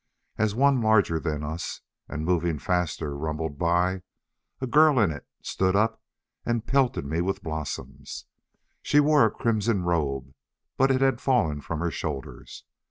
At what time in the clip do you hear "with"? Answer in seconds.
7.21-7.43